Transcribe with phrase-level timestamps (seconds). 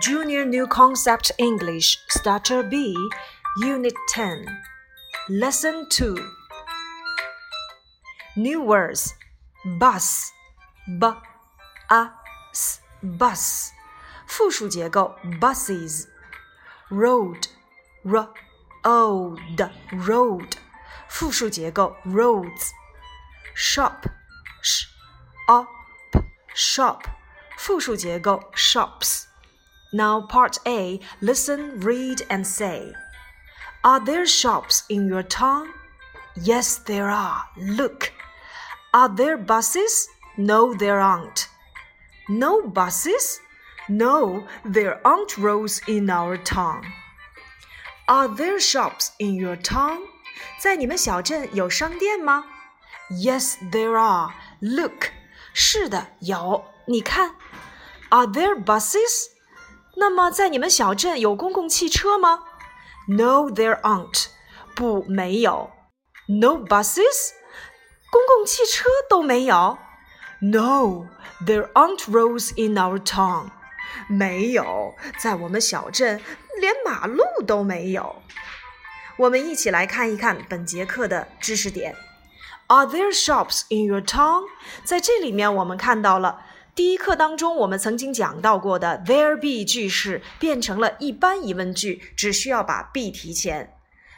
[0.00, 2.94] Junior New Concept English Starter B
[3.58, 4.46] Unit 10
[5.28, 6.16] Lesson 2
[8.36, 9.14] New words
[9.64, 10.32] bus
[10.86, 11.06] b
[11.88, 12.10] a
[12.52, 13.70] s bus
[14.26, 16.06] 复数结构 buses
[16.90, 17.46] road
[18.02, 18.28] r
[18.82, 20.52] o d road
[21.08, 22.72] 复数结构 roads
[23.56, 24.06] shop
[24.62, 24.86] sh
[25.48, 25.66] o
[26.12, 26.20] p
[26.54, 27.04] shop
[27.56, 29.24] 复数结构 shops
[29.92, 32.92] now, part A listen, read, and say.
[33.84, 35.68] Are there shops in your town?
[36.36, 37.44] Yes, there are.
[37.56, 38.12] Look.
[38.92, 40.08] Are there buses?
[40.36, 41.48] No, there aren't.
[42.28, 43.40] No buses?
[43.88, 46.82] No, there aren't roads in our town.
[48.08, 50.00] Are there shops in your town?
[50.58, 52.44] 在你们小镇有商店吗？
[53.10, 54.32] Yes, there are.
[54.60, 55.10] Look.
[55.52, 56.64] 是的，有。
[56.86, 57.34] 你看。
[58.10, 59.28] Are there buses?
[59.98, 62.40] 那么，在你们小镇有公共汽车吗？
[63.06, 64.26] No, there aren't.
[64.74, 65.70] 不，没有。
[66.26, 67.32] No buses.
[68.10, 69.78] 公共汽车都没有。
[70.40, 71.06] No,
[71.44, 73.50] there aren't roads in our town.
[74.08, 76.20] 没有，在我们小镇
[76.60, 78.16] 连马路都没有。
[79.16, 81.94] 我们一起来看一看本节课的知识点。
[82.66, 84.44] Are there shops in your town?
[84.82, 86.40] 在这里面，我们看到了。
[86.75, 93.75] 第一课当中，我们曾经讲到过的 there be 句式变成了一般疑问句，只需要把 be 提前。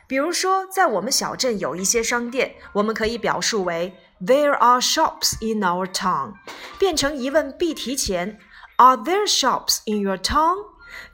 [0.07, 6.33] 比如说，在我们小镇有一些商店，我们可以表述为 There are shops in our town，
[6.77, 8.37] 变成疑问 be 提前。
[8.75, 10.57] Are there shops in your town？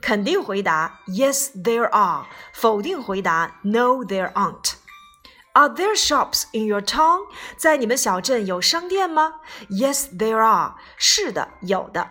[0.00, 2.26] 肯定回答 Yes, there are。
[2.52, 4.72] 否定回答 No, there aren't。
[5.58, 7.26] Are there shops in your town？
[7.56, 10.76] 在你们小镇有商店吗？Yes, there are。
[10.96, 12.10] 是的，有的。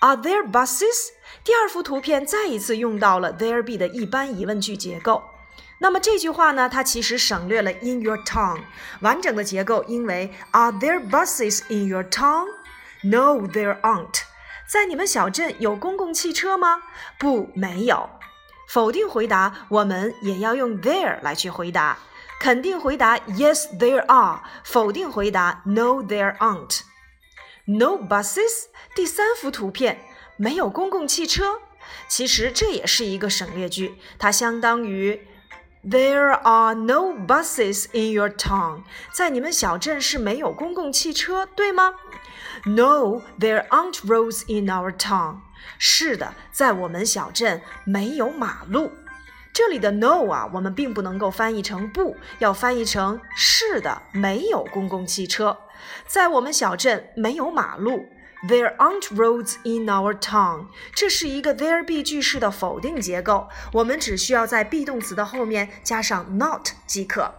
[0.00, 1.08] Are there buses？
[1.44, 5.22] 第二幅图片再一次用到了 there be 的一般疑问句结构。
[5.80, 8.60] 那么这句话呢，它其实省略了 in your town，
[9.00, 14.22] 完整的结构应为 Are there buses in your town？No, there aren't。
[14.66, 16.80] 在你们小镇有公共汽车吗？
[17.18, 18.08] 不，没有。
[18.66, 21.98] 否定回答我们也要用 there 来去回答。
[22.39, 24.41] 肯定回答 Yes, there are。
[24.63, 28.65] 否定回答 No, there aren't。No buses。
[28.95, 30.01] 第三幅图片
[30.37, 31.61] 没有公共汽车。
[32.07, 35.27] 其实这也是一个省略句，它相当于
[35.83, 38.83] There are no buses in your town。
[39.13, 41.95] 在你们小镇是没有公共汽车，对吗？
[42.65, 45.39] No, there aren't roads in our town。
[45.77, 48.91] 是的，在我们小镇没有马路。
[49.58, 55.58] 这里的 no 啊，我们并不能够翻译成不，要翻译成是的，没有公共汽车，
[56.06, 58.06] 在我们小镇没有马路。
[58.48, 60.66] There aren't roads in our town。
[60.94, 67.34] 这是一个 there be 句式的否定结构，我们只需要在 be 动词的后面加上 not 即可。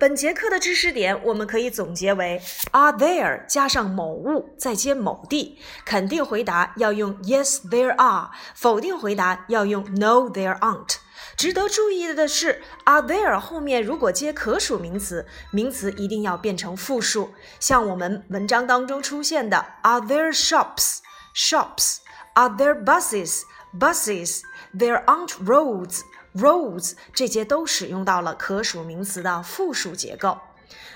[0.00, 2.40] 本节课的知识点，我们可以总结为
[2.70, 5.58] ：Are there 加上某物，再接某地。
[5.84, 10.94] 肯定回答要用 Yes, there are；否定回答要用 No, there aren't。
[11.36, 17.34] 值得注意的是，Are there 后面如果接可数名词，名词一定要变成复数。
[17.58, 21.00] 像我们文章当中出现的 Are there shops?
[21.36, 23.42] Shops？Are there buses?
[23.78, 26.00] Buses？There aren't roads?
[26.35, 30.39] roads 这些都使用到了可数名词的复数结构。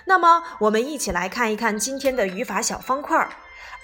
[0.06, 3.30] 那么，我们一起来看一看今天的语法小方块。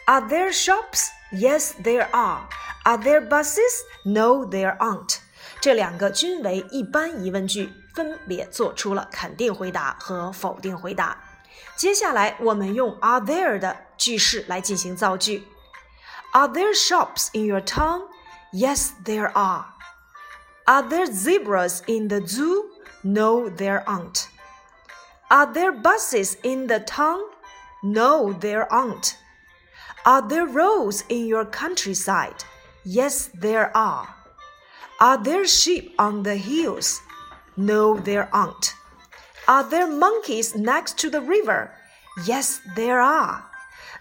[0.06, 1.08] Are there shops?
[1.32, 2.48] Yes, there are.
[2.84, 3.82] Are there buses?
[4.04, 5.18] No, there aren't.
[5.60, 11.18] 这两个均为一般疑问句，分别做出了肯定回答和否定回答。
[11.76, 15.48] 接下来，我们用 Are there 的句式来进行造句。
[16.34, 18.04] Are there shops in your town?
[18.52, 19.66] Yes, there are.
[20.71, 22.71] Are there zebras in the zoo?
[23.03, 24.29] No, there aren't.
[25.29, 27.23] Are there buses in the town?
[27.83, 29.17] No, there aren't.
[30.07, 32.45] Are there roads in your countryside?
[32.85, 34.15] Yes, there are.
[35.01, 37.01] Are there sheep on the hills?
[37.57, 38.75] No, there aren't.
[39.49, 41.73] Are there monkeys next to the river?
[42.25, 43.50] Yes, there are.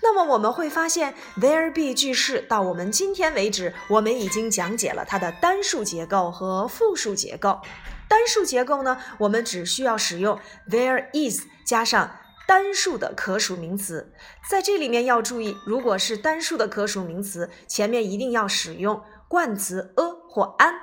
[0.01, 7.59] 那么我们会发现，there be 句式到我们今天为止，我们已经讲解了它的单数结构和复数结构。
[8.07, 10.39] 单数结构呢，我们只需要使用
[10.69, 14.11] there is 加上单数的可数名词。
[14.49, 20.73] 在这里面要注意，如果是单数的可数名词，前面一定要使用冠词 a 或 an，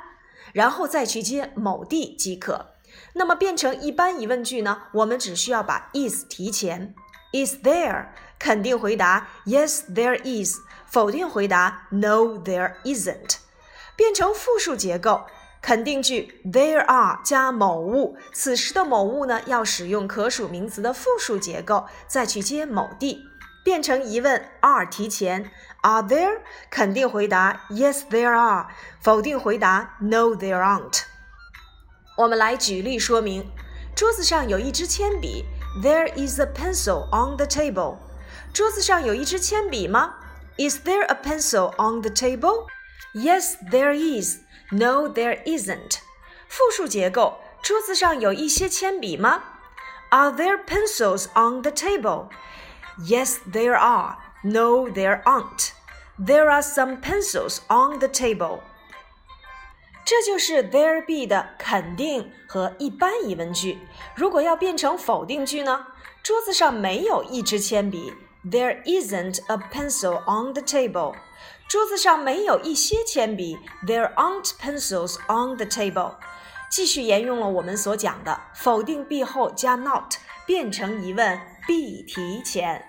[0.53, 2.75] 然后再去接某地即可。
[3.14, 6.94] 那么变成一般疑问句呢，我们只需要把 is 提前。
[7.32, 10.56] Is there 肯定回答 Yes, there is。
[10.87, 13.37] 否定回答 No, there isn't。
[13.97, 15.27] 变成复数结构，
[15.61, 23.25] 肯定句 There are 加某物，此时的某物呢要使用可数名词的复数结构，再去接某地。
[23.65, 25.50] 变成疑问 are 提前
[25.82, 26.39] ，Are there？
[26.71, 28.69] 肯定回答 Yes, there are。
[29.00, 31.03] 否定回答 No, there aren't。
[32.17, 33.50] 我们来举例说明：
[33.97, 35.44] 桌子上有一支铅笔
[35.82, 37.97] ，There is a pencil on the table。
[38.56, 40.16] 桌子上有一支铅笔吗？
[40.57, 42.68] Is there a pencil on the table?
[43.13, 44.39] Yes, there is.
[44.72, 46.00] No, there isn't.
[46.48, 49.44] 复数结构，桌子上有一些铅笔吗？
[50.10, 52.30] Are there pencils on the table?
[53.00, 54.18] Yes, there are.
[54.44, 55.72] No, there aren't.
[56.18, 58.60] There are some pencils on the table.
[60.04, 63.80] 这就是 there be 的肯定和一般疑问句。
[64.16, 65.88] 如果要变成否定句呢？
[66.22, 68.13] 桌子上没有一支铅笔。
[68.48, 71.16] There isn't a pencil on the table.
[71.69, 73.58] 桌子上没有一些铅笔。
[73.84, 76.14] There aren't pencils on the table.
[76.70, 80.14] 继续沿用了我们所讲的否定 be 后加 not
[80.46, 82.87] 变成疑问 be 提前。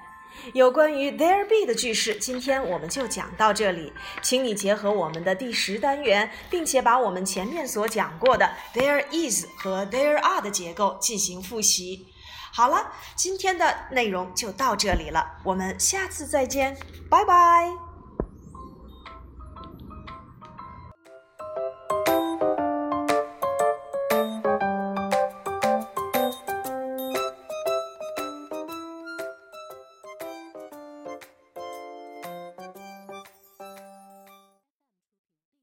[0.53, 3.91] 有关于 there be 的句式，今天我们就讲到这里。
[4.21, 12.05] 请你结合我们的第十单元，并且把我们前面所讲过的 there is 和 there are 的结构进行复习。
[12.51, 16.77] 好了，今天的内容就到这里了，我们下次再见，
[17.09, 17.86] 拜拜。